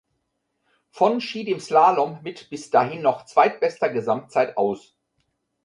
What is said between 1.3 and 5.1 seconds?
im Slalom mit bis dahin noch zweitbester Gesamtzeit aus.